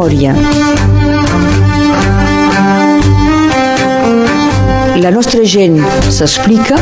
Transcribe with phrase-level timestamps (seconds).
[0.00, 0.34] memòria.
[4.96, 5.80] La nostra gent
[6.10, 6.76] s'explica.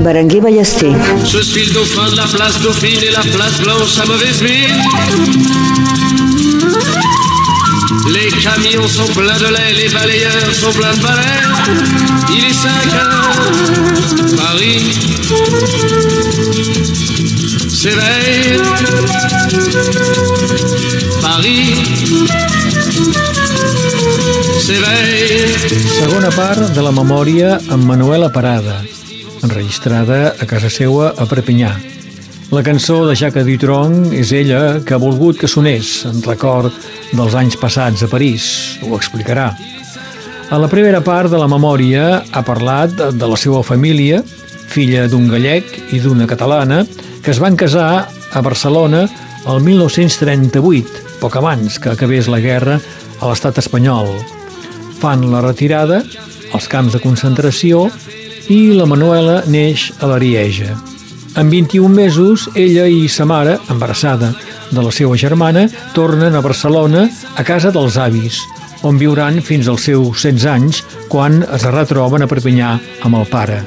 [0.00, 0.94] Berenguer Ballester.
[1.24, 4.82] Je suis le dauphin de la place Dauphine et la place Blanche à mauvaise mine.
[8.14, 11.42] Les camions sont pleins de lait, les balayeurs sont pleins de balais.
[12.30, 15.08] Il est 5 heures, Paris
[17.68, 18.58] s'éveille.
[21.20, 21.74] Paris
[24.60, 25.54] s'éveille.
[25.98, 28.80] Segona part de la memòria amb Manuela Parada,
[29.42, 31.72] enregistrada a casa seua a Perpinyà.
[32.50, 36.72] La cançó de Jacques Dutronc és ella que ha volgut que sonés en record
[37.12, 39.52] dels anys passats a París, ho explicarà.
[40.48, 44.22] A la primera part de la memòria ha parlat de la seva família,
[44.68, 46.86] filla d'un gallec i d'una catalana,
[47.28, 49.02] que es van casar a Barcelona
[49.52, 52.78] el 1938, poc abans que acabés la guerra
[53.20, 54.08] a l'estat espanyol.
[55.02, 55.98] Fan la retirada
[56.56, 57.82] als camps de concentració
[58.48, 60.72] i la Manuela neix a l'Arieja.
[61.36, 64.32] En 21 mesos, ella i sa mare, embarassada
[64.72, 68.40] de la seva germana, tornen a Barcelona a casa dels avis,
[68.80, 70.80] on viuran fins als seus 16 anys
[71.12, 73.66] quan es retroben a Perpinyà amb el pare.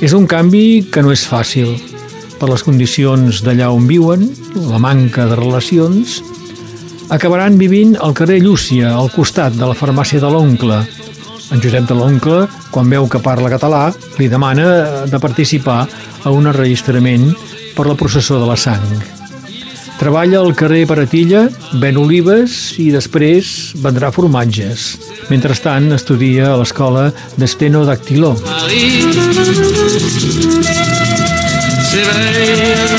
[0.00, 1.76] És un canvi que no és fàcil,
[2.42, 4.24] per les condicions d'allà on viuen,
[4.66, 6.16] la manca de relacions,
[7.14, 10.80] acabaran vivint al carrer Llúcia, al costat de la farmàcia de l'oncle.
[11.54, 13.84] En Josep de l'oncle, quan veu que parla català,
[14.18, 17.30] li demana de participar a un enregistrament
[17.76, 18.90] per la processó de la sang.
[20.02, 21.44] Treballa al carrer Paratilla,
[21.78, 24.96] ven olives i després vendrà formatges.
[25.30, 28.34] Mentrestant, estudia a l'escola d'Estenodactiló.
[28.42, 29.12] Paris
[31.92, 32.92] s'éveille.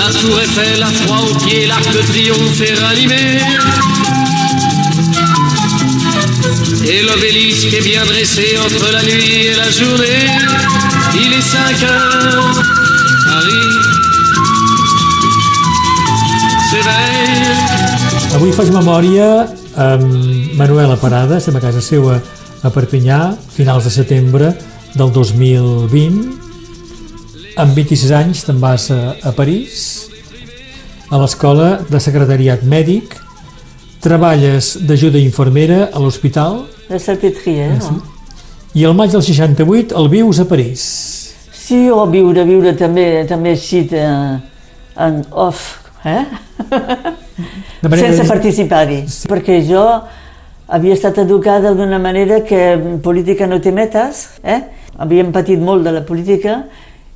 [0.00, 3.24] La tour Eiffel, la froid aux pieds, l'arc de triomphe est ranimé.
[6.92, 10.24] Et l'obélisque est bien dressé entre la nuit et la journée.
[11.14, 12.62] Il est 5 heures,
[13.26, 13.74] Paris
[16.70, 17.36] s'éveille.
[18.36, 19.46] Avui faig memòria
[19.76, 20.06] amb
[20.58, 22.18] Manuela Parada, estem a casa seva
[22.62, 23.20] a Perpinyà,
[23.56, 24.52] finals de setembre
[24.96, 26.34] del 2020.
[27.60, 30.08] Amb 26 anys te'n vas a, a París,
[31.08, 33.16] a l'escola de secretariat mèdic,
[34.04, 37.80] treballes d'ajuda infermera a l'hospital La Salpêtrière.
[37.82, 37.94] Sí.
[38.78, 40.82] i el maig del 68 el vius a París.
[41.52, 44.04] Sí, o viure, viure també, també així de,
[45.06, 46.22] en off, eh?
[47.82, 49.02] De Sense participar-hi.
[49.10, 49.26] Sí.
[49.30, 49.82] Perquè jo
[50.68, 54.60] havia estat educada d'una manera que política no té metes, eh?
[54.96, 56.62] Havíem patit molt de la política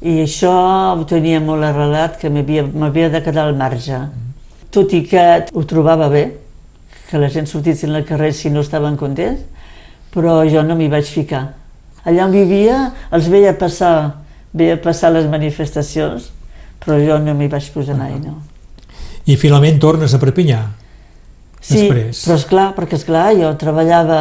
[0.00, 0.52] i això
[0.96, 3.98] ho tenia molt arrelat, que m'havia de quedar al marge.
[4.70, 6.24] Tot i que ho trobava bé,
[7.10, 9.42] que la gent sortissin al carrer si no estaven contents,
[10.14, 11.46] però jo no m'hi vaig ficar.
[12.04, 12.78] Allà on vivia
[13.12, 14.22] els veia passar,
[14.56, 16.30] veia passar les manifestacions,
[16.80, 18.38] però jo no m'hi vaig posar mai, no.
[19.28, 20.62] I finalment tornes a Perpinyà.
[21.60, 22.22] Sí, Després.
[22.24, 24.20] però esclar, perquè esclar, jo treballava,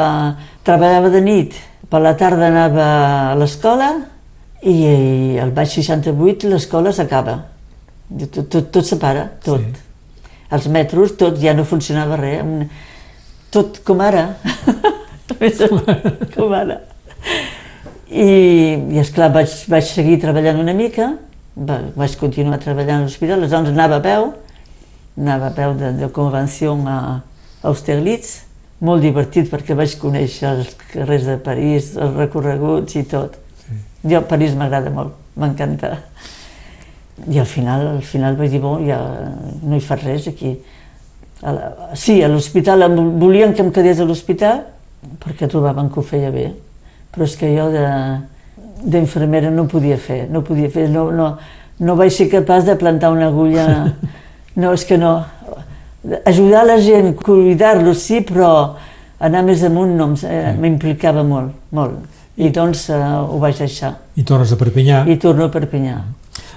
[0.67, 1.55] treballava de nit,
[1.89, 2.87] per la tarda anava
[3.31, 3.89] a l'escola
[4.61, 7.37] i, al baix 68 l'escola s'acaba.
[8.09, 9.61] Tot, tot, tot se para, tot.
[9.61, 9.87] Sí.
[10.49, 12.45] Els metros, tot, ja no funcionava res.
[13.53, 14.31] Tot com ara.
[16.35, 16.79] com ara.
[18.09, 18.29] I,
[18.89, 21.11] i esclar, vaig, vaig seguir treballant una mica,
[21.53, 24.31] va, vaig continuar treballant a l'hospital, aleshores anava a peu,
[25.19, 26.97] anava a peu de, de convenció a
[27.69, 28.48] Austerlitz,
[28.85, 33.35] molt divertit perquè vaig conèixer els carrers de París, els recorreguts i tot.
[33.63, 33.79] Sí.
[34.13, 35.97] Jo, París m'agrada molt, m'encanta.
[37.27, 38.99] I al final, al final vaig dir, bon, ja
[39.63, 40.55] no hi fas res aquí.
[41.43, 42.87] A la, sí, a l'hospital,
[43.19, 44.65] volien que em quedés a l'hospital
[45.23, 46.49] perquè trobaven que ho feia bé,
[47.13, 47.85] però és que jo de
[48.79, 51.33] d'infermera no podia fer, no podia fer, no, no,
[51.83, 53.65] no vaig ser capaç de plantar una agulla,
[54.61, 55.17] no, és que no.
[56.25, 58.75] Ajudar la gent, cuidar-los sí, però
[59.19, 61.97] anar més amunt no, eh, m'implicava molt, molt.
[62.39, 65.01] I doncs eh, ho vaig deixar I tornes a Perpinyà.
[65.11, 65.97] i torno a Perpinyà.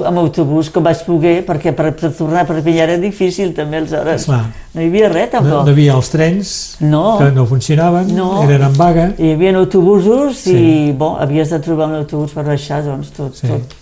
[0.07, 4.25] Amb autobús, com vaig poder, perquè per, per tornar a Perpinyà era difícil també aleshores.
[4.31, 4.45] Clar.
[4.75, 5.65] No hi havia res No, tampoc.
[5.67, 7.03] no hi havia els trens No.
[7.19, 8.29] que no funcionaven, No.
[8.45, 9.09] eren en vaga.
[9.19, 10.55] Hi havia autobusos Sí.
[10.55, 13.49] i bon, havies de trobar un autobús per baixar, doncs tot, Sí.
[13.49, 13.75] tot,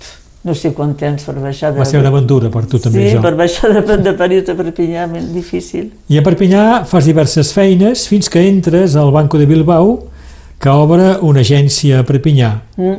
[0.45, 1.73] no sé quant temps per baixar.
[1.75, 3.23] De, Va ser una aventura per tu també, sí, això.
[3.25, 5.91] per baixar de, de París a Perpinyà, ben difícil.
[6.09, 9.99] I a Perpinyà fas diverses feines fins que entres al Banco de Bilbao,
[10.61, 12.55] que obre una agència a Perpinyà.
[12.81, 12.99] Mm,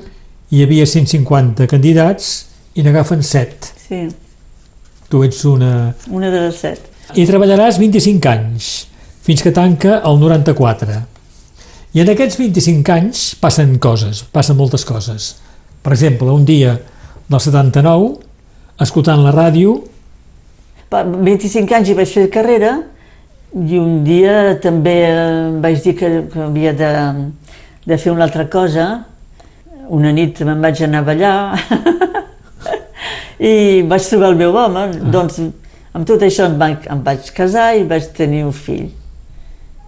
[0.51, 2.31] Hi havia 150 candidats
[2.75, 3.69] i n'agafen 7.
[3.87, 4.01] sí,
[5.09, 5.93] Tu ets una...
[6.11, 6.85] una de les set.
[7.15, 8.67] I treballaràs 25 anys,
[9.23, 10.99] fins que tanca el 94.
[11.93, 15.33] I en aquests 25 anys passen coses, passen moltes coses.
[15.83, 16.77] Per exemple, un dia
[17.31, 18.11] del 79,
[18.83, 19.77] escoltant la ràdio,
[20.91, 22.73] Pa- 25 anys hi vaig fer carrera
[23.55, 26.89] i un dia també eh, vaig dir que, que havia de,
[27.87, 28.89] de fer una altra cosa.
[29.91, 31.35] Una nit me'n vaig anar a ballar
[33.51, 34.85] i vaig trobar el meu home.
[35.15, 35.39] Doncs
[35.95, 38.89] amb tot això em vaig, em vaig casar i vaig tenir un fill.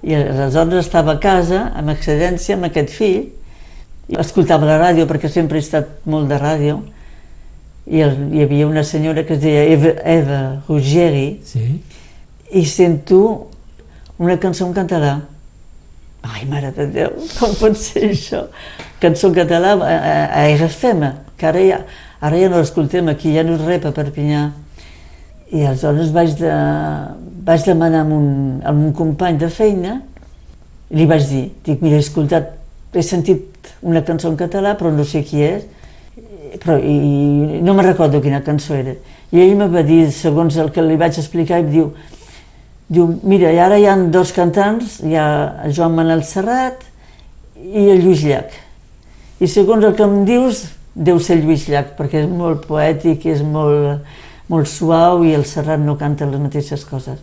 [0.04, 3.22] I aleshores estava a casa, amb excedència, amb aquest fill,
[4.12, 6.82] i escoltava la ràdio perquè sempre he estat molt de ràdio
[7.86, 11.66] i el, hi havia una senyora que es deia Eva, Eva Ruggeri sí,
[12.54, 13.50] i sento
[14.18, 15.14] una cançó en català.
[16.24, 18.46] Ai, mare de Déu, com pot ser això?
[19.02, 21.82] Cançó en català a, a, a RFM, que ara ja,
[22.24, 24.46] ara ja no l'escoltem aquí, ja no és res a Perpinyà.
[25.52, 26.54] I aleshores vaig, de,
[27.46, 28.30] vaig demanar amb un,
[28.64, 30.00] amb un company de feina
[30.90, 32.54] i li vaig dir, dic, mira, he escoltat,
[32.94, 35.68] he sentit una cançó en català, però no sé qui és,
[36.64, 38.96] però i, no me recordo quina cançó era.
[39.34, 41.90] I ell me va dir, segons el que li vaig explicar, i diu,
[42.88, 45.28] diu, mira, i ara hi ha dos cantants, hi ha
[45.66, 46.86] el Joan Manel Serrat
[47.60, 48.56] i el Lluís Llach.
[49.44, 50.64] I segons el que em dius,
[50.94, 54.06] deu ser Lluís Llach, perquè és molt poètic, és molt,
[54.54, 57.20] molt suau i el Serrat no canta les mateixes coses.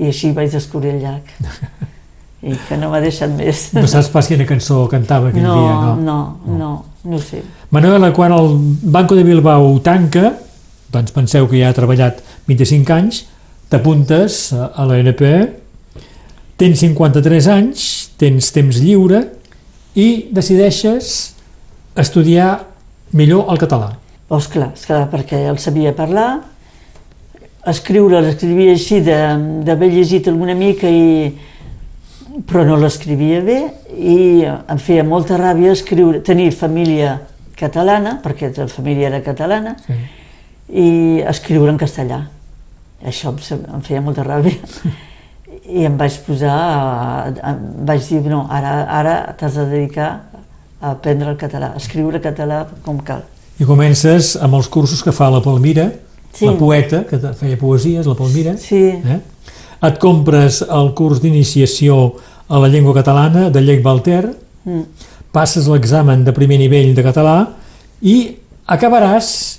[0.00, 1.34] I així vaig descobrir el Llach.
[2.42, 3.68] I que no m'ha deixat més.
[3.76, 5.92] no saps pas quina cançó cantava aquell no, dia, no?
[5.94, 6.70] no, no, no
[7.04, 7.42] ho sé.
[7.70, 8.50] Manuela, quan el
[8.82, 10.34] Banco de Bilbao tanca,
[10.92, 13.24] doncs penseu que ja ha treballat 25 anys,
[13.72, 15.22] t'apuntes a a l'ANP,
[16.60, 17.86] tens 53 anys,
[18.20, 19.24] tens temps lliure
[19.98, 21.34] i decideixes
[21.96, 22.66] estudiar
[23.12, 23.96] millor el català.
[24.30, 26.40] Doncs clar, esclar, perquè el sabia parlar,
[27.68, 31.32] escriure l'escrivia així de- d'haver llegit alguna mica i
[32.48, 33.58] però no l'escrivia bé
[33.96, 37.18] i em feia molta ràbia escriure, tenir família
[37.58, 39.94] catalana, perquè la família era catalana, Sí.
[40.72, 42.22] i escriure en castellà.
[43.04, 44.56] Això em, feia molta ràbia.
[45.68, 50.08] I em vaig posar, a, em vaig dir, no, ara, ara t'has de dedicar
[50.80, 53.22] a aprendre el català, a escriure català com cal.
[53.60, 55.90] I comences amb els cursos que fa la Palmira,
[56.32, 56.46] Sí.
[56.46, 58.56] la poeta, que feia poesies, la Palmira.
[58.56, 59.20] Sí, Eh?
[59.82, 62.14] Et compres el curs d'iniciació
[62.48, 64.82] a la llengua catalana de Llec Valter, Mm.
[65.32, 67.48] passes l'examen de primer nivell de català
[68.02, 68.36] i
[68.68, 69.58] acabaràs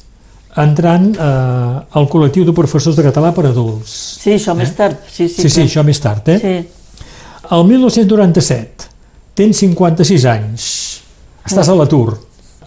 [0.56, 3.92] entrant eh, al col·lectiu de professors de català per adults.
[4.22, 4.96] Sí, això més tard.
[5.12, 5.68] Sí, sí, Sí, sí, clar.
[5.68, 6.40] això més tard, eh?
[6.40, 6.56] Sí,
[7.52, 8.86] El 1997,
[9.36, 11.02] tens 56 anys,
[11.46, 12.14] estàs a l'atur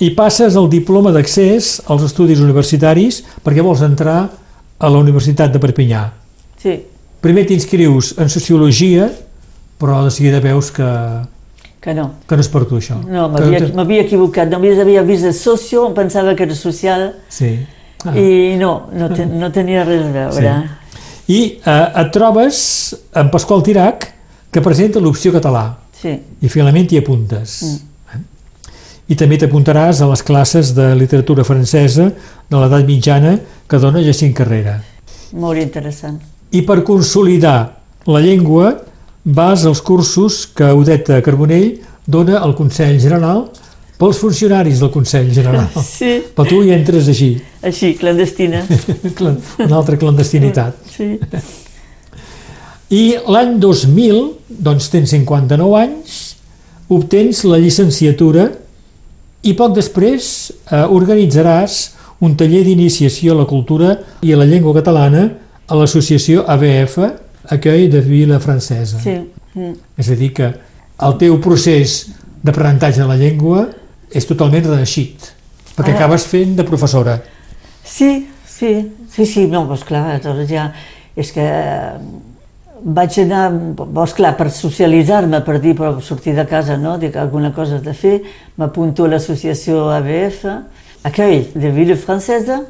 [0.04, 4.18] i passes el diploma d'accés als estudis universitaris perquè vols entrar
[4.78, 6.02] a la Universitat de Perpinyà.
[6.60, 6.82] sí,
[7.24, 9.08] Primer t'inscrius en Sociologia,
[9.80, 10.86] però de seguida veus que,
[11.82, 12.10] que no.
[12.28, 12.98] que no és per tu, això.
[13.08, 14.50] No, m'havia equivocat.
[14.52, 17.56] Només havia vist el socio, em pensava que era social, Sí.
[18.04, 18.12] Ah.
[18.14, 20.52] i no, no, te, no tenia res a veure.
[21.32, 22.58] I eh, et trobes
[23.18, 24.06] amb Pasqual Tirac,
[24.52, 26.12] que presenta l'opció català, Sí,
[26.44, 27.56] i finalment t'hi apuntes.
[28.12, 28.18] Eh?
[29.08, 33.36] I també t'apuntaràs a les classes de literatura francesa de l'edat mitjana
[33.66, 34.80] que dona Jacint Carrera.
[35.32, 36.20] molt interessant.
[36.52, 37.58] I per consolidar
[38.06, 38.72] la llengua
[39.24, 43.48] vas als cursos que Odeta Carbonell dona al Consell General
[43.98, 45.66] pels funcionaris del Consell General.
[45.82, 47.32] Sí, Però tu hi entres així,
[47.64, 48.62] així, clandestina.
[49.18, 50.76] clan- una altra clandestinitat.
[50.96, 51.16] Sí,
[52.94, 54.20] I l'any 2000,
[54.62, 56.18] doncs tens 59 anys,
[56.94, 58.44] obtens la llicenciatura
[59.42, 60.28] i poc després
[60.70, 61.80] eh, organitzaràs
[62.22, 65.24] un taller d'iniciació a la cultura i a la llengua catalana
[65.68, 66.98] a l'associació ABF,
[67.50, 68.98] Accueil de Vila Francesa.
[69.00, 69.16] sí.
[69.56, 69.72] Mm.
[69.96, 70.50] És a dir, que
[71.00, 72.10] el teu procés
[72.44, 73.62] d'aprenentatge de la llengua
[74.12, 75.30] és totalment reeixit,
[75.76, 77.22] perquè Ara- acabes fent de professora.
[77.82, 80.66] Sí, sí, sí, sí, no, doncs clar, aleshores ja,
[81.16, 81.96] és que eh,
[82.84, 83.46] vaig anar,
[83.80, 87.82] doncs clar, per socialitzar-me, per dir, per sortir de casa, no?, dic, alguna cosa has
[87.86, 88.18] de fer,
[88.60, 90.44] m'apunto a l'associació ABF,
[91.02, 92.60] Accueil de Vila Francesa,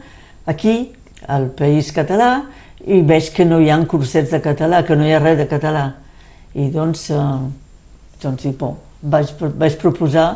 [0.47, 0.93] aquí,
[1.27, 2.45] al País Català,
[2.85, 5.47] i veig que no hi ha cursets de català, que no hi ha res de
[5.49, 5.87] català.
[6.55, 7.23] I doncs, eh,
[8.23, 10.29] doncs i bon, vaig, vaig proposar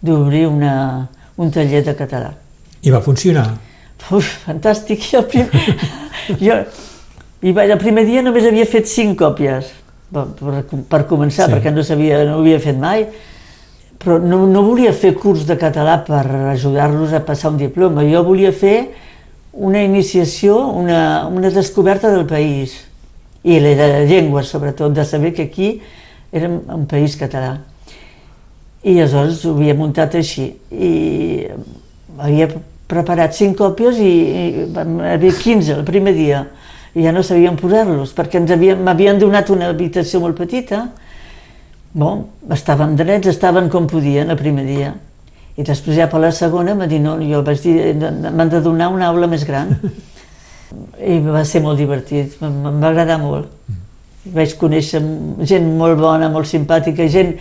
[0.00, 2.34] d'obrir una, un taller de català.
[2.82, 3.48] I va funcionar.
[4.10, 5.02] Uf, fantàstic.
[5.12, 5.64] Jo, primer,
[6.46, 6.62] jo
[7.40, 9.68] i vaig, el primer dia només havia fet cinc còpies,
[10.12, 11.56] per, per, per començar, sí.
[11.56, 13.06] perquè no, sabia, no ho havia fet mai,
[14.00, 18.22] però no, no volia fer curs de català per ajudar-los a passar un diploma, jo
[18.26, 18.76] volia fer
[19.52, 22.76] una iniciació, una, una descoberta del país
[23.42, 25.80] i de la llengua, sobretot, de saber que aquí
[26.32, 27.58] érem un país català.
[28.82, 30.52] I aleshores ho havia muntat així.
[30.70, 31.48] I
[32.18, 32.48] havia
[32.90, 36.44] preparat cinc còpies i, i vam haver 15 el primer dia.
[36.94, 40.88] I ja no sabíem posar-los, perquè ens havien, m'havien donat una habitació molt petita.
[41.92, 44.94] Bon, estàvem drets, estaven com podien el primer dia.
[45.60, 48.88] I després ja per la segona m'ha dit, no, jo vaig dir, m'han de donar
[48.94, 49.74] una aula més gran.
[51.14, 53.50] I va ser molt divertit, em va agradar molt.
[54.32, 55.00] Vaig conèixer
[55.48, 57.34] gent molt bona, molt simpàtica, gent,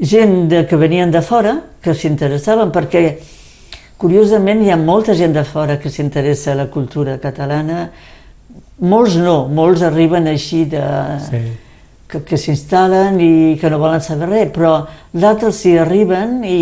[0.00, 3.04] gent de, que venien de fora, que s'interessaven, perquè
[4.00, 7.90] curiosament hi ha molta gent de fora que s'interessa a la cultura catalana.
[8.82, 10.86] Molts no, molts arriben així de...
[11.28, 11.44] Sí
[12.12, 16.60] que, que s'instal·len i que no volen saber res, però d'altres s'hi arriben i,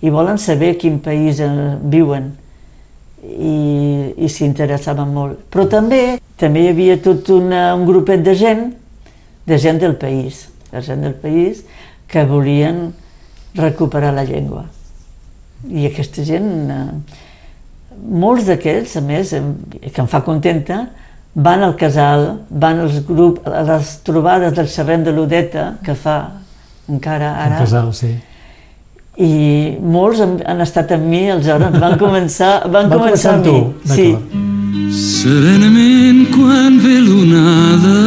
[0.00, 1.50] i volen saber quin país eh,
[1.82, 2.30] viuen
[3.26, 3.56] i,
[4.22, 5.42] i s'interessaven molt.
[5.50, 8.66] Però també també hi havia tot una, un grupet de gent,
[9.48, 11.62] de gent del país, de gent del país
[12.06, 12.90] que volien
[13.56, 14.66] recuperar la llengua.
[15.66, 20.84] I aquesta gent, eh, molts d'aquells, a més, que em fa contenta,
[21.36, 26.16] van al casal, van als grups, a les trobades del Serrem de l'Odeta, que fa
[26.88, 27.58] encara ara.
[27.58, 28.14] El casal, sí.
[29.20, 33.56] I molts han, han estat amb mi, aleshores van començar, van, van començar amb tu,
[33.84, 33.92] mi.
[33.92, 34.08] Sí.
[34.96, 38.00] Serenament quan ve l'onada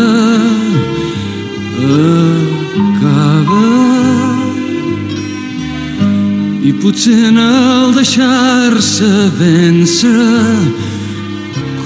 [2.80, 3.64] acaba
[6.66, 10.99] i potser en el deixar-se vèncer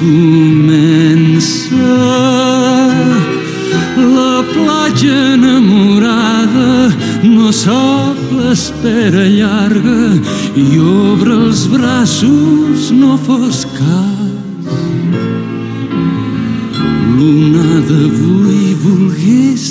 [0.04, 1.76] comença
[4.16, 6.92] la platja enamorada
[7.24, 10.02] no sap l'espera llarga
[10.60, 14.72] i obre els braços no fos cas.
[17.16, 19.66] L'onada avui volgués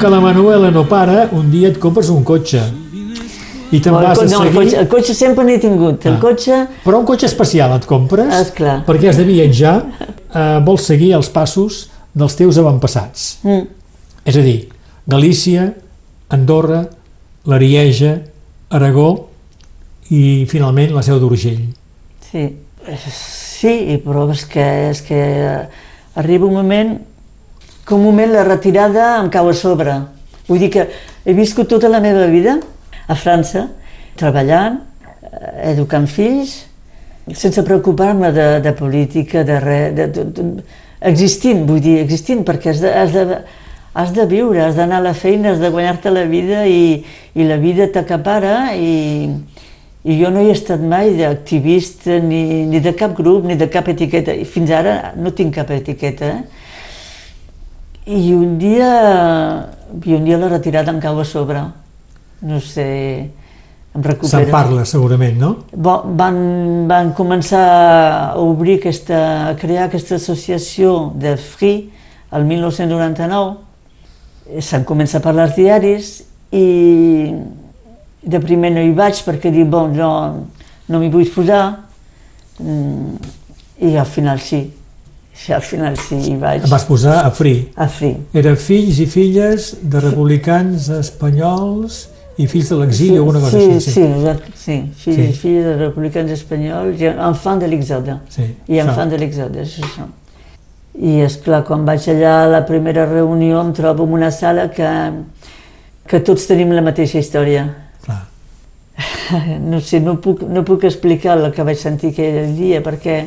[0.00, 2.62] que la Manuela no para, un dia et compres un cotxe.
[3.70, 4.54] I te'n el, vas a no, el, seguir...
[4.56, 6.06] cotxe, el cotxe sempre n'he tingut.
[6.06, 6.20] El Ah.
[6.20, 8.80] cotxe, Però un cotxe especial et compres Esclar.
[8.86, 9.76] perquè has de viatjar,
[10.34, 13.38] eh, vols seguir els passos dels teus avantpassats.
[13.44, 13.66] mm,
[14.24, 14.68] És a dir,
[15.06, 15.74] Galícia,
[16.30, 16.88] Andorra,
[17.46, 18.18] l'Arieja,
[18.70, 19.28] Aragó
[20.10, 21.68] i finalment la Seu d'Urgell.
[22.32, 22.56] sí.
[23.60, 25.68] Sí, però és que, és que
[26.16, 26.98] arriba un moment
[27.90, 29.96] que un moment la retirada em cau a sobre.
[30.46, 30.84] Vull dir que
[31.26, 32.60] he viscut tota la meva vida
[33.10, 33.64] a França,
[34.20, 34.76] treballant,
[35.26, 36.52] eh, educant fills,
[37.34, 40.46] sense preocupar-me de, de política, de res, de, de, de,
[41.10, 43.40] existint, vull dir, existint, perquè has de, has de,
[43.98, 47.02] has de viure, has d'anar a la feina, has de guanyar-te la vida i,
[47.34, 49.26] i la vida t'acapara i,
[50.06, 53.90] i jo no he estat mai d'activista ni, ni de cap grup ni de cap
[53.90, 56.34] etiqueta, i fins ara no tinc cap etiqueta.
[56.38, 56.59] Eh?
[58.10, 58.88] I un dia,
[60.02, 61.62] i un dia la retirada em cau a sobre.
[62.42, 63.30] No sé,
[63.94, 64.30] em recupero.
[64.32, 65.50] Se'n parla segurament, no?
[66.18, 66.40] Van,
[66.90, 67.62] van començar
[68.32, 71.90] a obrir aquesta, a crear aquesta associació de Free
[72.34, 74.60] el 1999.
[74.64, 76.06] Se'n comença a parlar als diaris
[76.50, 76.66] i
[78.20, 80.10] de primer no hi vaig perquè dic, bon, no,
[80.90, 81.90] no m'hi vull posar
[82.60, 83.16] Mm,
[83.80, 84.60] i al final sí.
[85.40, 86.64] Sí, al final sí, hi vaig.
[86.66, 87.62] Et vas posar a Free.
[87.80, 88.16] A Free.
[88.36, 92.02] Era fills i filles de republicans espanyols
[92.40, 93.90] i fills de l'exili o alguna cosa sí, així.
[93.94, 94.76] Sí, exacte, sí.
[95.00, 95.24] Fills Sí.
[95.30, 98.18] i filles de republicans espanyols i enfants de l'exode.
[98.28, 98.46] sí.
[98.68, 100.06] I enfants de l'exode, és això.
[101.00, 104.68] I és clar, quan vaig allà a la primera reunió em trobo en una sala
[104.70, 104.88] que,
[106.06, 107.64] que tots tenim la mateixa història.
[108.04, 108.26] Clar.
[109.72, 113.20] No sé, no puc, no puc explicar el que vaig sentir aquell dia perquè,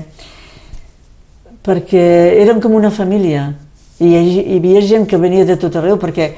[1.64, 2.04] perquè
[2.44, 3.54] érem com una família
[4.04, 6.34] i hi, havia gent que venia de tot arreu perquè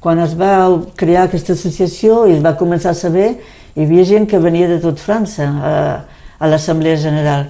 [0.00, 3.34] quan es va crear aquesta associació i es va començar a saber,
[3.76, 5.72] hi havia gent que venia de tot França a,
[6.40, 7.44] a l'Assemblea General.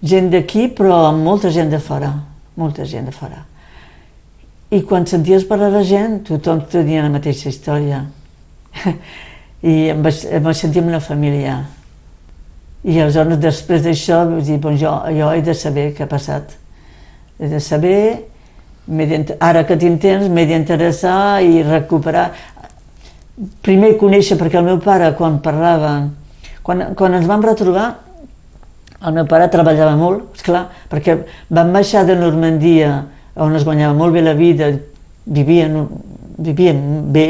[0.00, 2.12] Gent d'aquí, però amb molta gent de fora,
[2.56, 3.42] molta gent de fora.
[4.70, 8.04] I quan senties parlar de gent, tothom tenia la mateixa història.
[9.66, 11.58] I em vaig, em vaig sentir amb una família.
[12.84, 16.54] I aleshores, després d'això, vaig dir, bon, jo, jo he de saber què ha passat.
[17.40, 17.98] He de saber
[19.40, 22.30] ara que tinc temps m'he d'interessar i recuperar
[23.62, 25.92] primer conèixer perquè el meu pare quan parlava
[26.62, 27.86] quan, quan ens vam retrobar
[29.00, 31.16] el meu pare treballava molt, és clar, perquè
[31.48, 32.90] vam baixar de Normandia
[33.40, 34.68] on es guanyava molt bé la vida
[35.24, 35.86] vivien,
[36.36, 36.82] vivien
[37.12, 37.26] bé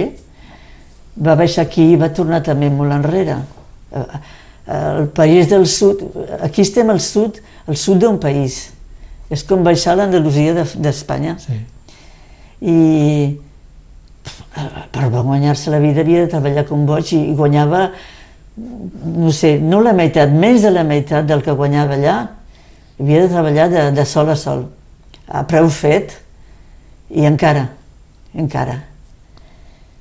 [1.21, 3.39] va baixar aquí i va tornar també molt enrere
[4.71, 6.03] el país del sud
[6.41, 8.69] aquí estem al sud, al sud d'un país
[9.31, 11.37] és com baixar a l'Andalusia d'Espanya.
[11.39, 11.57] Sí.
[12.67, 12.79] I
[14.91, 17.87] per guanyar-se la vida havia de treballar com boig i guanyava,
[18.59, 22.17] no sé, no la meitat, més de la meitat del que guanyava allà,
[22.99, 24.67] havia de treballar de, de sol a sol,
[25.31, 26.19] a preu fet,
[27.15, 27.69] i encara,
[28.35, 28.81] encara.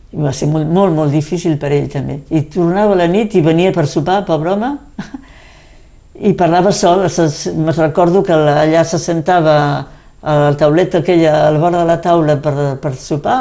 [0.10, 2.22] I va ser molt, molt, molt difícil per ell també.
[2.34, 4.72] I tornava a la nit i venia per sopar, pobre home,
[6.30, 7.06] i parlava sol,
[7.56, 9.56] me recordo que allà se sentava
[10.22, 13.40] a la tauleta aquella al vora de la taula per, per sopar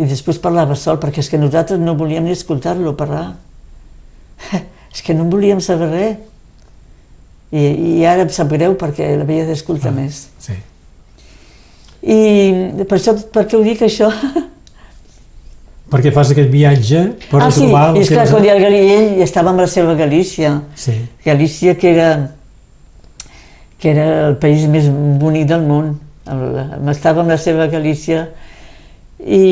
[0.00, 3.34] i després parlava sol perquè és que nosaltres no volíem ni escoltar-lo parlar
[4.94, 6.16] és que no en volíem saber res
[7.52, 10.56] i, i ara em sap greu perquè l'havia d'escoltar ah, més sí.
[12.00, 12.18] i
[12.88, 14.08] per això, per què ho dic això?
[15.94, 17.92] perquè fas aquest viatge per ah, sí, trobar...
[18.00, 20.56] és clar, quan ell, ell estava amb la seva Galícia.
[20.74, 20.96] Sí.
[21.24, 22.08] Galícia, que era,
[23.78, 25.92] que era el país més bonic del món.
[26.90, 28.26] Estava amb la seva Galícia
[29.20, 29.44] i,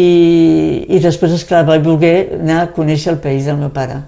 [0.88, 4.02] i després, esclar, vaig voler anar a conèixer el país del meu pare,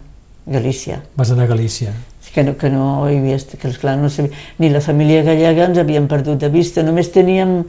[0.51, 1.05] Galícia.
[1.15, 1.95] Vas anar a Galícia.
[2.35, 5.79] Que no, que no hi havia, que esclar, no sabia, ni la família gallega ens
[5.79, 7.61] havíem perdut de vista, només teníem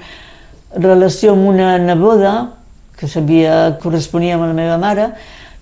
[0.74, 2.32] relació amb una neboda
[2.96, 5.10] que sabia, corresponia amb la meva mare,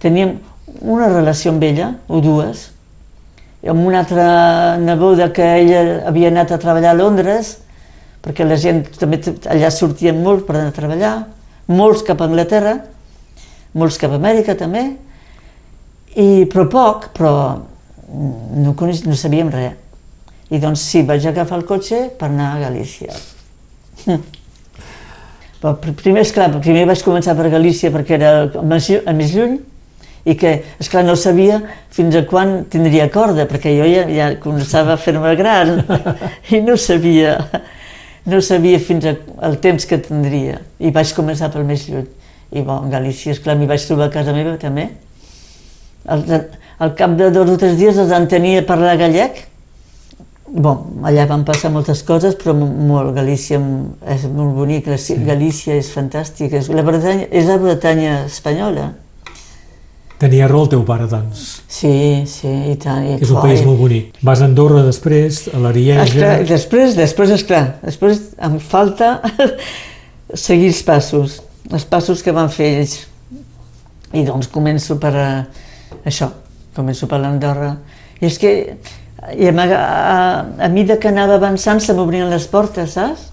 [0.01, 0.37] teníem
[0.81, 2.69] una relació amb ella, o dues,
[3.63, 7.57] i amb una altra neboda que ella havia anat a treballar a Londres,
[8.23, 9.19] perquè la gent també
[9.51, 11.13] allà sortien molt per anar a treballar,
[11.71, 12.77] molts cap a Anglaterra,
[13.79, 14.83] molts cap a Amèrica també,
[16.13, 17.33] i, però poc, però
[18.13, 19.79] no, coneix, no sabíem res.
[20.53, 23.15] I doncs sí, vaig agafar el cotxe per anar a Galícia.
[25.63, 29.53] Però primer, esclar, primer vaig començar per Galícia perquè era el més, lluny
[30.27, 34.97] i que, esclar, no sabia fins a quan tindria corda, perquè jo ja, ja començava
[34.97, 35.77] a fer-me gran
[36.55, 37.37] i no sabia,
[38.27, 40.59] no sabia fins al temps que tindria.
[40.83, 42.11] I vaig començar pel més lluny.
[42.51, 44.89] I bon, Galícia, esclar, m'hi vaig trobar a casa meva també.
[46.11, 46.27] Al,
[46.83, 49.45] al cap de dos o tres dies els entenia parlar gallec
[50.53, 55.15] Bon, allà van passar moltes coses, però molt, Galícia és molt bonic, sí.
[55.25, 58.91] Galícia és fantàstica, és la Bretanya, és la Bretanya espanyola.
[60.21, 61.47] Tenia raó el teu pare, doncs.
[61.65, 61.95] Sí,
[62.29, 63.01] sí, i tant.
[63.01, 64.13] I, és un país molt bonic.
[64.21, 66.05] Vas a Andorra després, a l'Arieja...
[66.45, 69.15] Després, després, esclar, després em falta
[70.45, 71.41] seguir els passos,
[71.73, 72.99] els passos que van fer ells.
[74.13, 75.29] I doncs començo per uh,
[76.05, 76.29] això,
[76.77, 77.73] començo per l'Andorra.
[78.21, 78.53] I és que
[79.31, 83.29] i a, a, a mida que anava avançant se m'obrien les portes, saps?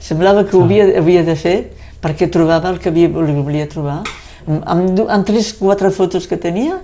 [0.00, 1.56] Semblava que ho havia, havia de fer
[2.02, 4.02] perquè trobava el que havia, volia trobar.
[4.46, 6.78] Amb, amb tres, quatre fotos que tenia,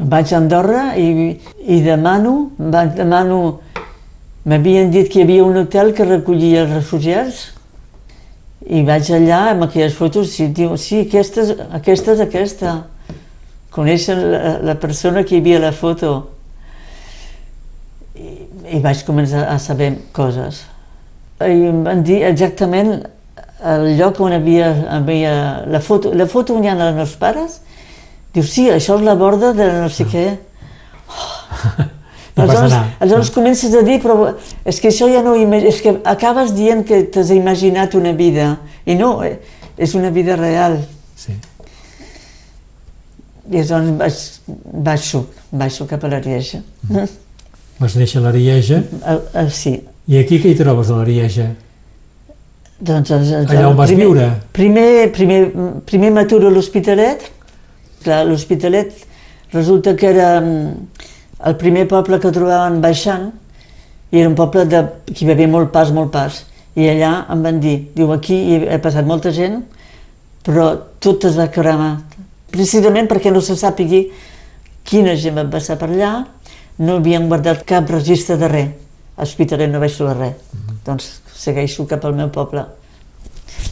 [0.00, 3.60] vaig a Andorra i, i demano, vaig, demano,
[4.48, 7.44] m'havien dit que hi havia un hotel que recollia els refugiats
[8.66, 12.16] i vaig allà amb aquelles fotos i diu, sí, aquesta és aquesta.
[12.16, 12.74] És aquesta.
[13.70, 16.39] Coneixen la, la persona que hi havia la foto
[18.70, 20.64] i vaig començar a saber coses.
[21.40, 23.00] I em van dir exactament
[23.60, 25.32] el lloc on havia, havia
[25.68, 27.60] la foto, la foto on hi ha els meus pares,
[28.34, 30.26] diu, sí, això és la borda de no sé què.
[31.10, 31.86] Oh.
[32.40, 34.32] aleshores, aleshores comences a dir, però
[34.64, 38.54] és que això ja no és que acabes dient que t'has imaginat una vida,
[38.86, 39.38] i no, eh,
[39.76, 40.78] és una vida real.
[41.16, 41.36] Sí.
[43.50, 46.62] I aleshores baix, baixo, baixo cap a l'Arieja.
[46.88, 47.08] Mm.
[47.80, 49.78] Vas néixer a l'Arieja el, el, sí.
[50.10, 51.48] I aquí què hi trobes a l'Arieja?
[52.80, 54.26] Doncs, els, Allà on vas primer, viure?
[54.56, 55.40] Primer, primer,
[55.88, 57.26] primer m'aturo a l'Hospitalet.
[58.04, 59.04] Clar, l'Hospitalet
[59.52, 61.04] resulta que era mm,
[61.48, 63.30] el primer poble que trobaven baixant
[64.10, 66.40] i era un poble de, que hi havia molt pas, molt pas.
[66.76, 69.60] I allà em van dir, diu, aquí hi ha passat molta gent,
[70.46, 71.92] però tot es va cremar.
[72.50, 74.06] Precisament perquè no se sàpigui
[74.86, 76.12] quina gent va passar per allà,
[76.80, 78.70] no havien guardat cap registre de res.
[79.16, 80.36] A l'Hospitalet no vaig trobar res.
[80.86, 82.64] Doncs segueixo cap al meu poble,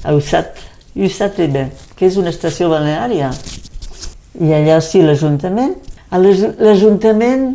[0.04, 0.60] a Ussat,
[0.96, 3.30] Ussat Ribe, que és una estació balneària.
[4.40, 5.74] I allà sí, l'Ajuntament.
[6.12, 7.48] L'Ajuntament,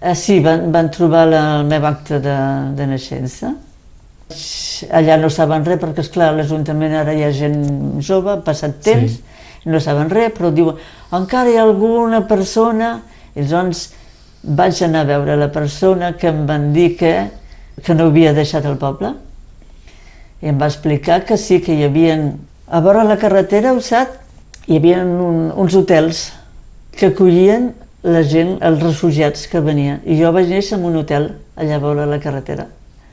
[0.00, 2.36] eh, sí, van, van trobar la, el meu acte de,
[2.78, 3.54] de naixença.
[4.94, 7.62] Allà no saben res, perquè, esclar, a l'Ajuntament ara hi ha gent
[8.02, 9.68] jove, passat temps, Sí.
[9.70, 10.78] no saben res, però diuen,
[11.12, 12.98] encara hi ha alguna persona...
[13.38, 13.84] I doncs
[14.42, 17.14] vaig anar a veure la persona que em van dir que,
[17.84, 19.12] que no havia deixat el poble.
[20.40, 22.16] I em va explicar que sí, que hi havia...
[22.70, 24.14] A vora la carretera, ho sap,
[24.70, 26.28] hi havia un, uns hotels
[26.94, 27.72] que acollien
[28.06, 29.98] la gent, els refugiats que venien.
[30.06, 32.68] I jo vaig néixer en un hotel allà a vora la carretera.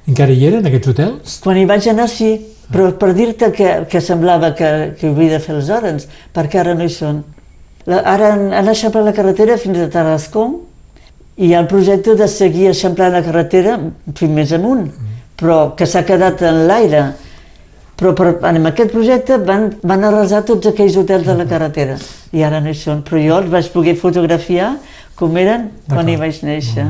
[0.08, 1.40] Encara hi eren aquests hotels?
[1.44, 2.38] Quan hi vaig anar, sí,
[2.72, 6.78] però per dir-te que, que semblava que, que havia de fer els hores, perquè ara
[6.78, 7.26] no hi són.
[7.88, 10.56] La, ara han, han eixamplat la carretera fins a Tarascon
[11.38, 13.78] i hi ha el projecte de seguir eixamplant la carretera
[14.17, 14.88] fins més amunt,
[15.38, 17.04] però que s'ha quedat en l'aire.
[17.97, 21.95] Però per, en aquest projecte van, van arrasar tots aquells hotels de la carretera
[22.32, 24.76] i ara no hi són, però jo els vaig poder fotografiar
[25.17, 26.86] com eren quan hi vaig néixer.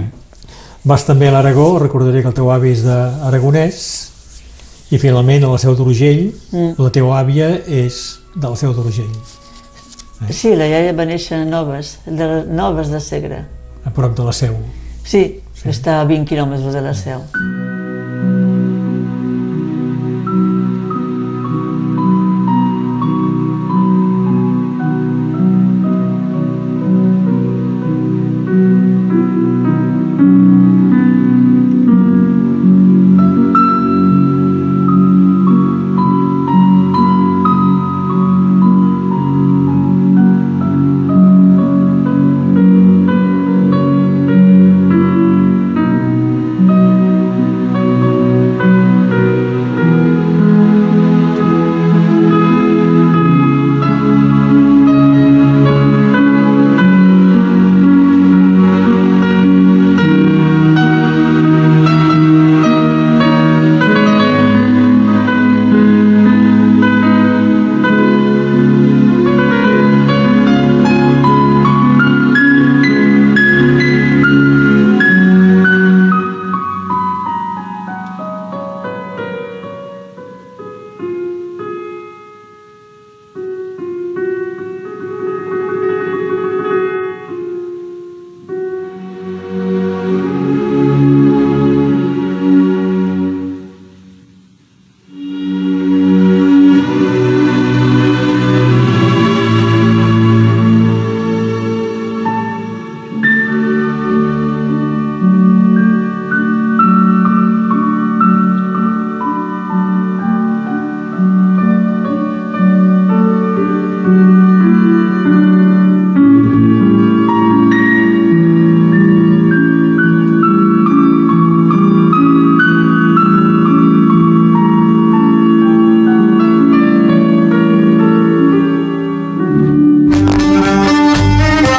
[0.88, 3.80] Vas també a l'Aragó, recordaré que el teu avi és d'Aragonès,
[4.92, 6.76] i finalment a la Seu d'Urgell, Mm.
[6.80, 9.12] la teva àvia és de la Seu d'Urgell,
[10.32, 13.44] Sí, la iaia va néixer a Noves, de Noves de Segre.
[13.88, 14.58] A prop de la Seu.
[15.08, 15.70] Sí, sí.
[15.72, 17.24] està a 20 quilòmetres de la Seu.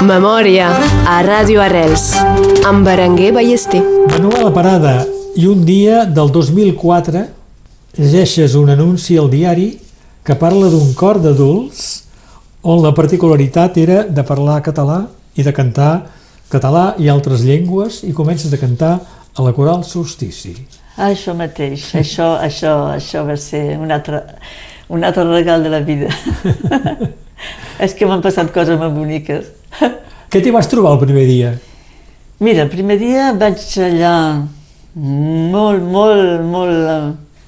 [0.09, 0.71] Memòria
[1.05, 2.15] a Ràdio Arrels
[2.65, 3.83] amb Berenguer Ballester.
[4.09, 5.03] Manuela Parada,
[5.37, 7.27] i un dia del 2004
[7.99, 9.67] llegeixes un anunci al diari
[10.25, 11.83] que parla d'un cor d'adults
[12.65, 15.03] on la particularitat era de parlar català
[15.37, 15.91] i de cantar
[16.49, 18.95] català i altres llengües i comences a cantar
[19.37, 20.55] a la coral Solstici.
[20.97, 24.25] Ah, això mateix, això, això, això va ser un altre,
[24.89, 26.09] un altre regal de la vida.
[27.85, 29.58] És que m'han passat coses molt boniques.
[30.31, 31.55] Què t'hi vas trobar el primer dia?
[32.41, 34.13] Mira, el primer dia vaig allà
[34.95, 36.99] molt, molt, molt eh,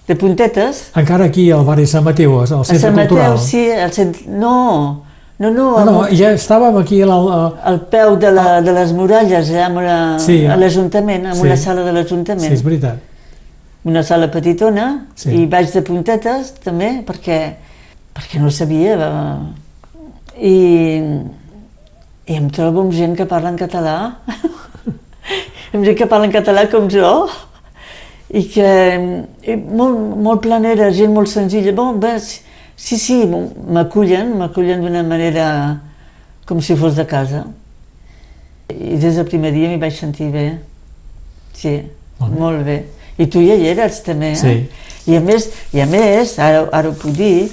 [0.08, 0.80] de puntetes.
[0.98, 3.38] Encara aquí al barri Sant Mateu, al A centre Sant Mateu, cultural.
[3.38, 4.24] sí, al centre...
[4.26, 5.04] No,
[5.38, 8.90] no, no, No, no, ja estàvem aquí al, al, al peu de, la, de les
[8.92, 10.40] muralles, allà amb la, Sí.
[10.46, 11.46] a l'Ajuntament, amb Sí.
[11.46, 12.52] una sala de Sí, l'Ajuntament.
[12.52, 12.98] és veritat.
[13.84, 15.30] una sala petitona Sí.
[15.30, 17.38] i vaig de puntetes també perquè,
[18.12, 20.56] perquè no sabia eh, i,
[22.30, 23.96] i em trobo amb gent que parla en català
[25.74, 27.10] amb gent que parla en català com jo
[28.30, 28.66] i que
[29.50, 31.72] i molt, molt planera, gent molt senzilla.
[31.74, 35.46] Bon, bé, sí, sí, m'acullen, m'acullen d'una manera
[36.46, 37.42] com si fos de casa.
[38.70, 40.44] I des del primer dia m'hi vaig sentir bé.
[41.58, 41.80] Sí,
[42.20, 42.38] Molt bé.
[42.38, 42.76] molt bé.
[43.18, 44.38] I tu ja hi eres també, eh?
[44.38, 44.54] Sí.
[45.10, 47.50] I a més, i a més ara, ara ho puc dir,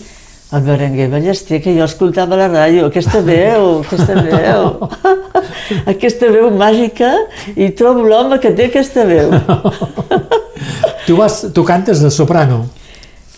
[0.53, 4.89] el Berenguer Ballester, que jo escoltava a la ràdio, aquesta veu, aquesta veu,
[5.93, 7.11] aquesta veu màgica,
[7.55, 9.33] i trobo l'home que té aquesta veu.
[11.07, 12.65] Tu, vas, tu cantes de soprano.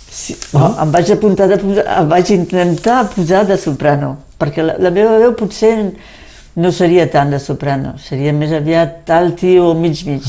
[0.10, 4.74] Sí, oh, em vaig apuntar de posar, em vaig intentar posar de soprano, perquè la,
[4.82, 5.76] la meva veu potser
[6.58, 10.26] no seria tant de soprano, seria més aviat alti o mig-mig.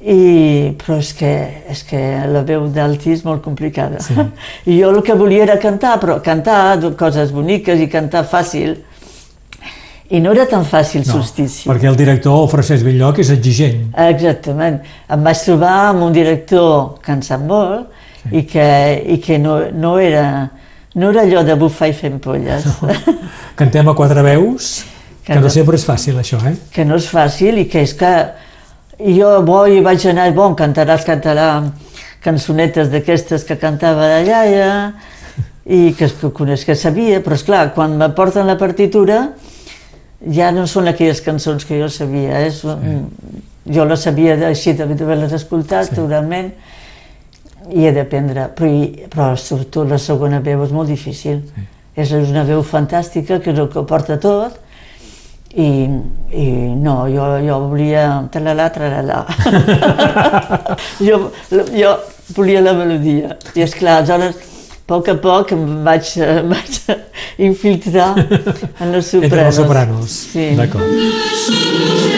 [0.00, 1.30] I, però és que,
[1.68, 1.98] és que
[2.32, 3.98] la veu d'alti és molt complicada.
[4.00, 4.14] Sí.
[4.72, 8.78] I jo el que volia era cantar, però cantar coses boniques i cantar fàcil.
[10.10, 11.68] I no era tan fàcil, No, solstici.
[11.68, 13.92] perquè el director, Francesc Belloc, és exigent.
[14.08, 14.80] Exactament.
[15.06, 17.92] Em vaig trobar amb un director que en sap molt
[18.24, 18.32] sí.
[18.40, 18.66] i que,
[19.06, 20.24] i que no, no, era,
[20.96, 22.66] no era allò de bufar i fent polles,
[23.60, 24.80] Cantem a quatre veus,
[25.22, 25.52] que Que no no.
[25.52, 26.56] sempre és fàcil, això, eh?
[26.74, 28.10] que no és fàcil i que és que
[29.04, 31.46] jo bo, hi vaig anar, bon, cantaràs, cantarà
[32.24, 34.70] cançonetes d'aquestes que cantava de iaia
[35.66, 39.30] i que, que coneix que sabia, però és clar, quan me porten la partitura
[40.28, 42.60] ja no són aquelles cançons que jo sabia, és,
[43.70, 45.94] jo les sabia de- així d'haver-les escoltat, sí.
[45.96, 46.50] segurament,
[47.70, 51.40] i he d'aprendre, però, i- però sobretot la segona veu és molt difícil.
[51.54, 51.66] Sí.
[52.00, 54.58] És una veu fantàstica, que és el que porta tot,
[55.54, 55.88] i,
[56.30, 56.46] i
[56.78, 59.24] no, jo, jo volia tralala, tralala.
[61.08, 61.18] jo,
[61.74, 61.96] jo
[62.36, 63.34] volia la melodia.
[63.58, 66.78] I és clar, aleshores, a poc a poc em vaig, em vaig
[67.50, 69.26] infiltrar en els sopranos.
[69.26, 70.22] Entre els sopranos.
[70.30, 70.48] Sí.
[70.58, 72.09] D'acord.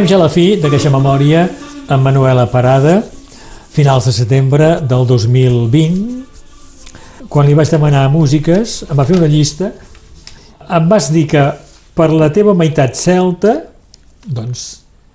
[0.00, 1.42] Arribem ja a la fi d'aquesta memòria
[1.92, 3.02] amb Manuela Parada,
[3.74, 6.24] finals de setembre del 2020.
[7.28, 9.72] Quan li vaig demanar músiques, em va fer una llista.
[10.70, 11.42] Em vas dir que
[11.94, 13.58] per la teva meitat celta,
[14.24, 14.64] doncs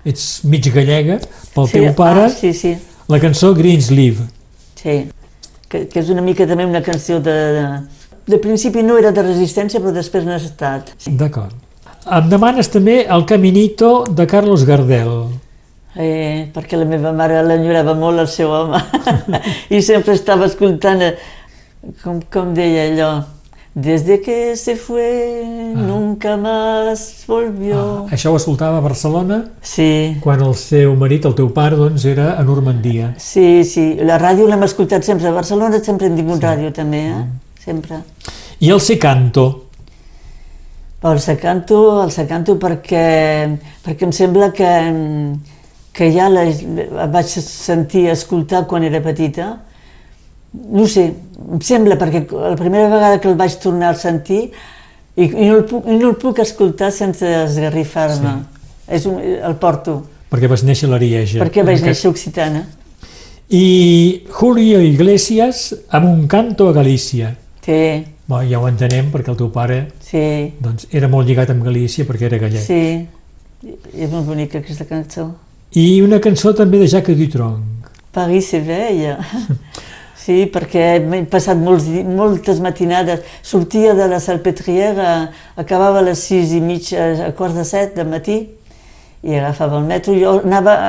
[0.06, 1.18] ets mig gallega,
[1.54, 2.76] pel teu pare, Ah, sí, sí,
[3.08, 4.28] la cançó Greensleeve.
[4.76, 5.08] sí.
[5.68, 7.64] Que, que és una mica també una canció de, de...
[8.26, 10.92] De principi no era de resistència, però després n'ha estat.
[10.96, 11.10] Sí.
[11.18, 11.65] D'acord.
[12.06, 15.10] Em demanes també el Caminito de Carlos Gardel.
[15.98, 18.78] Eh, perquè la meva mare l'enyorava molt el seu home
[19.74, 21.14] i sempre estava escoltant eh,
[22.02, 23.08] com, com deia allò
[23.76, 25.42] Desde que se fue,
[25.74, 28.06] nunca más volvió.
[28.06, 32.06] Ah, això ho escoltava a Barcelona Sí, quan el seu marit, el teu pare, doncs,
[32.08, 33.10] era a Normandia.
[33.18, 33.98] sí, sí.
[34.00, 35.28] La ràdio l'hem escoltat sempre.
[35.28, 37.22] A Barcelona sempre hem tingut ràdio, també, eh?
[37.66, 38.00] Sempre.
[38.60, 39.65] I el Secanto,
[41.12, 43.04] el secanto, el secanto perquè,
[43.84, 44.70] perquè em sembla que,
[45.96, 46.46] que ja la,
[46.96, 49.52] la vaig sentir, escoltar quan era petita.
[50.56, 54.50] No sé, em sembla, perquè la primera vegada que el vaig tornar a sentir
[55.16, 58.36] i, i, no, el puc, i no el puc escoltar sense esgarrifar-me.
[58.86, 59.08] Sí.
[59.10, 61.40] Un, el porto, perquè vas néixer a l'Arieja.
[61.42, 62.66] perquè vaig En néixer occitana.
[63.48, 67.36] I Julio Iglesias amb un canto a Galícia.
[67.66, 67.80] Sí,
[68.26, 70.22] Bé, ja ho entenem, perquè el teu pare sí,
[70.62, 72.62] doncs, era molt lligat amb Galícia perquè era gallec.
[72.62, 73.06] sí.
[73.66, 75.30] I és molt bonica aquesta cançó.
[75.74, 77.90] I una cançó també de Jacques Dutronc.
[78.14, 79.16] Paris c'est veille.
[80.26, 83.20] Sí, perquè m'he passat molts, moltes matinades.
[83.46, 88.02] Sortia de la Salpêtrière, acabava a les sis i mitja, a quarts de set de
[88.02, 88.40] matí,
[89.22, 90.16] i agafava el metro.
[90.18, 90.88] Jo anava a,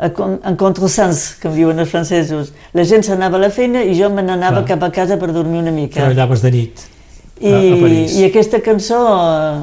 [0.00, 2.54] en contrasens, com diuen els francesos.
[2.72, 5.60] La gent s'anava a la feina i jo me n'anava cap a casa per dormir
[5.60, 6.00] una mica.
[6.00, 6.84] Treballaves de nit.
[7.40, 8.14] I, a- París.
[8.16, 9.58] I aquesta cançó eh,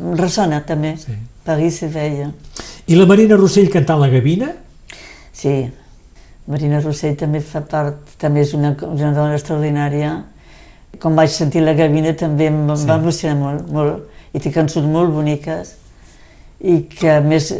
[0.00, 0.96] em ressona també.
[1.00, 1.16] Sí.
[1.44, 2.30] París se veia.
[2.86, 4.50] I la Marina Rossell cantant la gavina?
[5.32, 5.54] Sí,
[6.46, 10.18] Marina Rossell també fa part, també és una, una dona extraordinària.
[11.00, 12.84] Quan vaig sentir la gavina també em sí.
[12.88, 14.04] va emocionar molt, molt,
[14.36, 15.74] i té cançons molt boniques
[16.60, 17.50] i que a més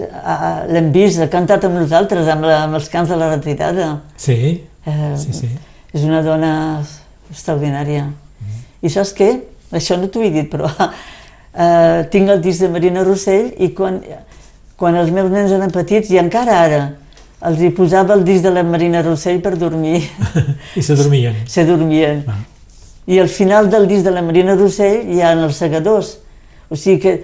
[0.70, 3.90] l'hem vist, ha cantat amb nosaltres, amb, la, amb els cants de la retirada.
[4.16, 5.48] Sí, Eh, sí, sí.
[5.96, 6.82] És una dona
[7.30, 8.02] extraordinària.
[8.84, 9.30] I saps què?
[9.72, 13.96] Això no t'ho he dit, però eh, tinc el disc de Marina Rossell i quan,
[14.76, 16.82] quan els meus nens eren petits, i encara ara,
[17.48, 20.02] els hi posava el disc de la Marina Rossell per dormir.
[20.78, 21.40] I se dormien.
[21.48, 22.20] Se dormien.
[22.28, 22.42] Ah.
[23.08, 26.18] I al final del disc de la Marina Rossell hi ha els segadors.
[26.68, 27.16] O sigui que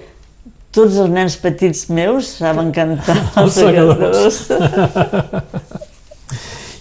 [0.75, 4.41] tots els nens petits meus saben cantar els, segadors.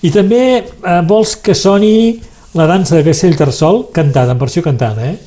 [0.06, 2.20] I també eh, vols que soni
[2.58, 5.18] la dansa de Castellterçol cantada, en versió cantada, eh?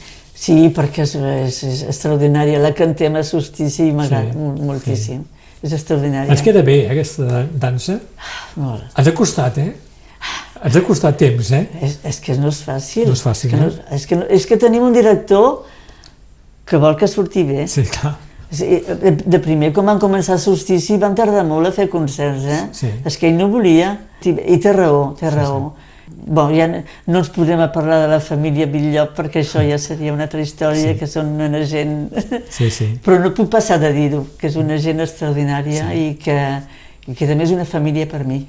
[0.43, 2.59] Sí, perquè és, és, és extraordinària.
[2.63, 5.21] La cantem a solstici i m'agrada Sí, sí, moltíssim.
[5.63, 6.33] És extraordinària.
[6.35, 8.01] Ens queda bé, eh, aquesta dansa.
[8.59, 8.89] Molt.
[8.99, 9.71] Ens ha costat, eh?
[10.63, 11.63] Ens ha costat temps, eh?
[11.83, 13.07] És, és que no és fàcil.
[13.07, 13.63] No és fàcil, que eh?
[13.63, 15.63] no, és, que no, és que tenim un director
[16.67, 17.67] que vol que surti bé.
[17.71, 18.17] Sí, clar.
[18.53, 22.45] Sí, de, de primer, quan van començar a solstici, van tardar molt a fer concerts,
[22.45, 22.59] eh?
[22.77, 22.91] Sí.
[23.09, 23.95] És que ell no volia.
[24.23, 25.73] I té raó, té raó.
[26.13, 30.29] Bon, ja no ens podem parlar de la família Bitllop perquè això ja seria una
[30.29, 30.99] altra història, Sí.
[31.01, 32.13] que són una gent...
[32.53, 32.91] Sí, sí.
[33.03, 35.99] Però no puc passar de dir-ho, que és una gent extraordinària sí.
[36.05, 36.37] i, que,
[37.09, 38.43] i que també és una família per mi.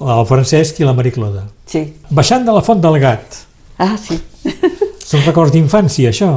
[0.00, 1.44] El Francesc i la Maricloda.
[1.70, 1.84] Sí.
[2.10, 3.42] Baixant de la Font del Gat.
[3.78, 4.18] Ah, sí.
[5.04, 6.32] Són records d'infància, això?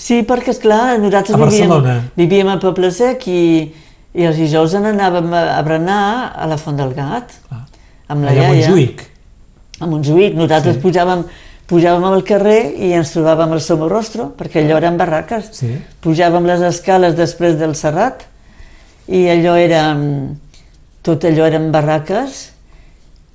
[0.00, 1.96] Sí, perquè, esclar, nosaltres A vivíem, Barcelona.
[2.16, 3.42] vivíem a Poble Sec i,
[4.16, 6.00] i els dijous anàvem a, a berenar
[6.32, 7.66] a la Font del Gat, Ah.
[8.08, 8.68] amb la Allà a iaia.
[8.70, 9.02] Montjuïc.
[9.80, 10.34] A Montjuïc.
[10.40, 10.80] Nosaltres Sí.
[10.82, 11.24] pujàvem,
[11.68, 15.50] pujàvem al carrer i ens trobàvem al Somorrostro, perquè allò eren barraques.
[15.52, 15.68] Sí.
[16.02, 18.24] Pujàvem les escales després del Serrat
[19.08, 19.84] i allò era...
[21.02, 22.50] Tot allò eren barraques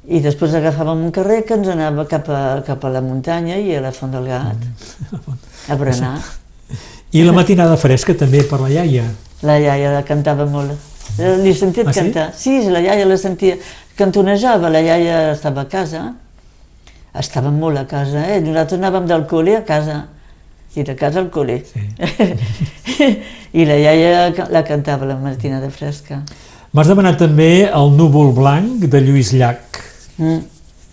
[0.08, 3.74] i després agafàvem un carrer que ens anava cap a, cap a la muntanya i
[3.74, 4.66] a la Font del Gat,
[5.12, 5.38] Mm.
[5.70, 6.18] a berenar.
[7.16, 9.04] I la matinada fresca també per la iaia.
[9.46, 10.72] La iaia la cantava molt.
[11.20, 12.00] Eh, L'he sentit Ah, sí?
[12.00, 12.32] cantar.
[12.36, 13.56] Sí, la iaia la sentia.
[13.96, 16.14] Cantonejava, la iaia estava a casa.
[17.16, 18.42] Estava molt a casa, eh?
[18.44, 20.02] Nosaltres anàvem del col·le a casa.
[20.76, 21.62] I de casa al col·le.
[21.64, 21.86] Sí.
[23.56, 26.22] I la iaia la cantava la matinada fresca.
[26.76, 29.80] M'has demanat també el núvol blanc de Lluís Llach.
[30.18, 30.42] Mm.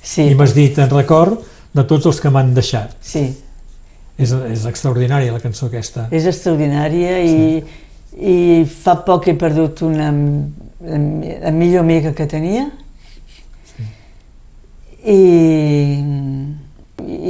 [0.03, 1.41] Sí, I m'has dit en record
[1.75, 2.95] de tots els que m'han deixat.
[3.01, 3.33] sí.
[4.23, 6.07] És, és extraordinària la cançó aquesta.
[6.15, 7.63] És extraordinària i,
[8.19, 8.37] i
[8.69, 10.99] fa poc he perdut una, la,
[11.47, 12.69] la millor amiga que tenia
[15.05, 15.19] i,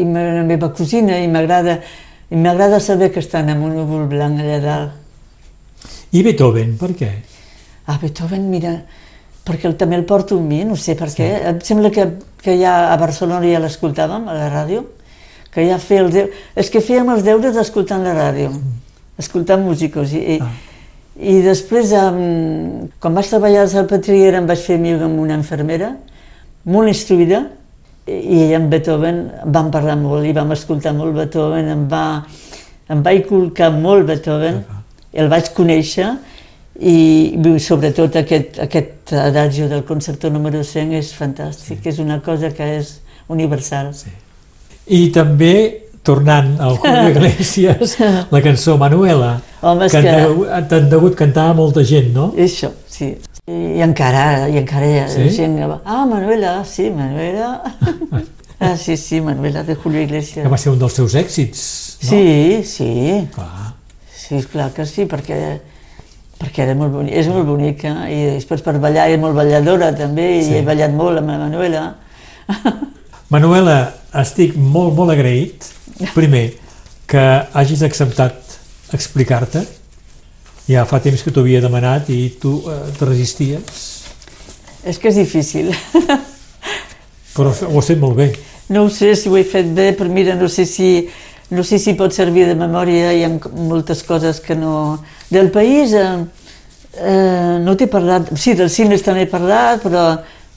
[0.01, 1.79] i ma- la meva cosina i m'agrada
[2.33, 4.99] i m'agrada saber que estan amb un núvol blanc allà dalt.
[6.17, 7.11] I Beethoven, per què?
[7.89, 8.73] Ah, Beethoven, mira,
[9.45, 11.29] perquè el, també el porto amb mi, no sé per què.
[11.51, 12.07] Em sembla que,
[12.41, 14.85] que ja a Barcelona ja l'escoltàvem, a la ràdio,
[15.53, 16.45] que ja feia els deures...
[16.57, 18.53] És que fèiem els deures escoltant la ràdio,
[19.21, 20.15] escoltant músicos.
[20.17, 20.53] I, i, Ah.
[21.21, 25.93] i després, um, quan vaig treballar a Salpêtrière, em vaig fer amiga amb una infermera,
[26.65, 27.45] molt instruïda,
[28.07, 29.23] i ella amb Beethoven
[29.55, 32.25] vam parlar molt i vam escoltar molt Beethoven, em va,
[32.91, 34.63] em va inculcar molt Beethoven,
[35.13, 36.09] el vaig conèixer
[36.81, 42.65] i sobretot aquest, aquest adagio del concerto número 100 és fantàstic, és una cosa que
[42.81, 42.97] és
[43.29, 43.93] universal.
[43.95, 44.11] Sí.
[44.87, 45.53] I també,
[46.03, 47.97] tornant al Julio Iglesias,
[48.31, 52.33] la cançó Manuela, Home, que que- t'han degut cantar a molta gent, no?
[52.37, 53.13] Això, sí.
[53.47, 55.29] I encara, i encara hi ha Sí?
[55.37, 57.63] gent que va, ah, Manuela, sí, Manuela.
[58.61, 60.45] ah, sí, sí, Manuela de Julio Iglesias.
[60.45, 61.63] Que va ser un dels seus èxits,
[62.05, 62.09] no?
[62.11, 63.75] Sí, sí, Clar.
[64.15, 65.39] sí, clar que sí, perquè,
[66.39, 70.39] perquè era molt bonic, és molt bonica i després per ballar és molt balladora també
[70.39, 70.55] i Sí.
[70.59, 71.85] he ballat molt amb la Manuela.
[73.33, 73.79] Manuela,
[74.21, 75.65] estic molt, molt agraït,
[76.13, 76.51] primer,
[77.09, 77.23] que
[77.57, 78.59] hagis acceptat
[78.93, 79.63] explicar-te.
[80.69, 83.81] Ja fa temps que t'ho havia demanat i tu eh, te resisties,
[84.85, 85.71] és que és difícil.
[87.37, 88.29] però ho has fet molt bé.
[88.73, 91.09] No ho sé si ho he fet bé, però mira, no sé si,
[91.51, 95.01] no sé si pot servir de memòria, hi ha moltes coses que no...
[95.33, 96.25] Del país, eh,
[97.01, 100.07] eh, no t'he parlat, sí, del cine també he parlat, però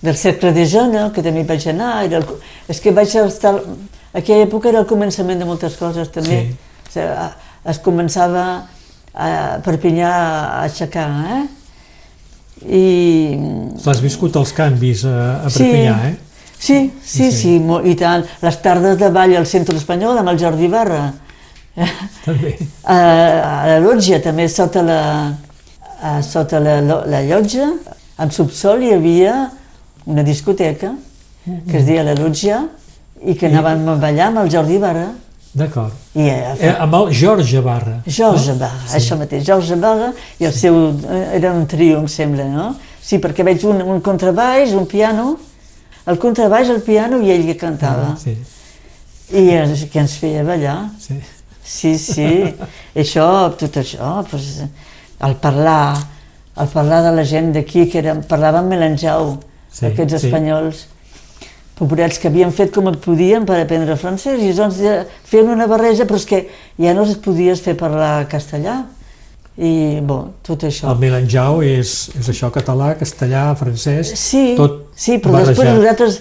[0.06, 1.92] del cercle de jeunes, que també vaig anar.
[2.06, 2.30] Era el,
[2.72, 3.58] és que vaig estar...
[4.16, 6.46] Aquella època era el començament de moltes coses, també.
[6.46, 6.56] Sí.
[6.86, 7.28] O sigui,
[7.74, 8.46] es començava
[9.16, 9.30] a
[9.66, 11.42] Perpinyà a aixecar, eh?
[12.66, 12.86] I...
[13.84, 16.14] L'has viscut els canvis a, a Perpinyà, sí.
[16.14, 16.26] eh?
[16.56, 18.24] Sí, sí, sí, sí, i tant.
[18.42, 21.10] Les tardes de ball al centre espanyol amb el Jordi Barra.
[22.24, 22.56] També.
[22.88, 25.00] A, a la lotja, també sota la,
[26.00, 27.68] a, sota la, la llotja,
[28.24, 29.34] en subsol hi havia
[30.06, 30.94] una discoteca
[31.70, 32.64] que es deia la lotja
[33.26, 35.08] i que anàvem a ballar amb el Jordi Barra.
[35.56, 35.94] D'acord.
[36.16, 38.02] I, eh, Eh, amb el Jorge Barra.
[38.06, 38.98] George Barra, sí.
[38.98, 40.76] això mateix, George Barra i el seu,
[41.10, 42.76] eh, era un trio, em sembla, no?
[43.02, 45.38] Sí, perquè veig un, un contrabaix, un piano,
[46.08, 48.12] el contrabaix, el piano i ell que cantava.
[48.14, 48.36] Ah, Sí,
[49.32, 50.90] I es, que ens feia ballar.
[51.00, 51.20] sí.
[51.66, 52.54] Sí, sí,
[52.96, 53.26] això,
[53.58, 54.60] tot això, pues,
[55.26, 55.96] el parlar,
[56.62, 59.40] el parlar de la gent d'aquí, que era, parlaven melanjau,
[59.76, 60.28] Sí, sí, aquests sí.
[60.30, 60.86] espanyols,
[61.76, 64.80] pobrets que havien fet com podien per aprendre francès, i doncs
[65.28, 66.46] feien una barreja, però és que
[66.80, 68.86] ja no es podies fer parlar castellà.
[69.56, 70.90] I, bon, tot això.
[70.92, 75.78] El Melanjau és, és això, català, castellà, francès, Sí, tot sí, però després barrejat.
[75.80, 76.18] nosaltres,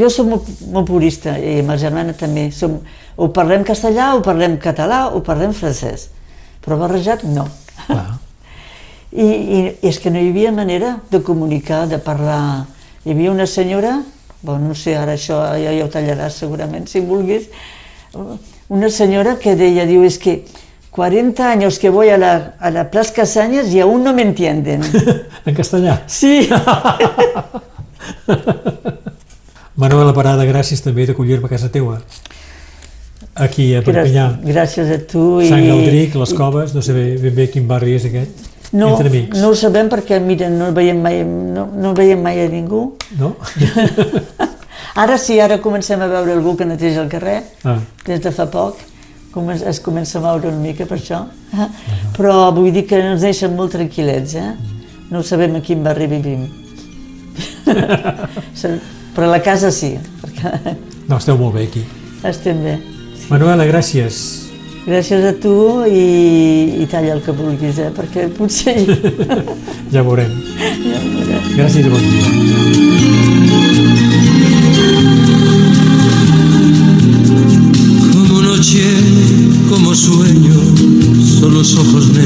[0.00, 2.80] jo soc molt, molt purista i ma germana també, som,
[3.14, 6.08] o parlem castellà, o parlem català, o parlem francès,
[6.66, 7.46] però barrejat no.
[7.86, 8.06] Clar.
[9.14, 12.66] I, i, I és que no hi havia manera de comunicar, de parlar.
[13.04, 13.98] Hi havia una senyora,
[14.42, 17.48] bon, no sé, ara això ja, ja ho tallaràs segurament, si vulguis,
[18.68, 20.38] una senyora que deia, diu, és que
[20.94, 24.80] 40 anys que voy a la, a la Plaza Casañas y aún no me entienden.
[25.44, 26.02] En castellà.
[26.06, 26.48] Sí,
[29.76, 31.98] Manuela Parada, gràcies també d'acollir-me a casa teua.
[33.34, 34.28] Aquí a Perpinyà.
[34.46, 35.40] gràcies a tu.
[35.42, 38.53] i- Sant Galdric, les Coves, no sé ben bé quin barri és aquest.
[38.74, 39.38] No, Entre amics.
[39.38, 42.96] no ho sabem perquè, mira, no veiem mai, no, no veiem mai a ningú.
[43.20, 43.36] No?
[44.98, 48.46] Ara sí, ara comencem a veure algú que neteja el carrer, Ah, des de fa
[48.50, 48.76] poc,
[49.34, 51.24] comen- es comença a moure una mica per això.
[52.16, 54.52] Però vull dir que ens deixen molt tranquil·lets, eh?
[55.10, 56.44] No sabem a quin barri vivim.
[59.14, 60.74] Però la casa sí, perquè
[61.08, 61.84] no, esteu molt bé aquí.
[62.26, 62.78] estem bé.
[63.30, 64.43] Manuela, gràcies.
[64.84, 65.54] Gràcies a tu
[65.88, 66.00] i,
[66.82, 67.88] i talla el que vulguis, eh?
[67.96, 68.76] perquè potser...
[69.94, 70.32] Ja veurem.
[71.54, 72.28] Gràcies i bon dia.
[78.12, 78.84] Como noche,
[79.70, 80.60] como sueño,
[81.38, 82.23] son los ojos negros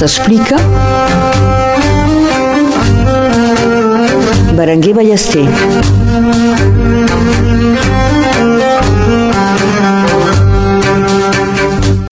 [0.00, 0.79] s'explica.